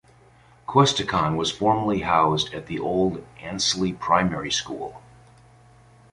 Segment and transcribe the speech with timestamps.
[0.67, 4.99] Questacon was formerly housed at the old Ainslie Primary School.